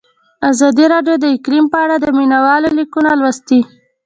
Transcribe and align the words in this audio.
ازادي 0.51 0.85
راډیو 0.93 1.15
د 1.19 1.25
اقلیم 1.35 1.65
په 1.73 1.77
اړه 1.83 1.95
د 1.99 2.05
مینه 2.17 2.39
والو 2.45 2.69
لیکونه 2.79 3.11
لوستي. 3.19 3.59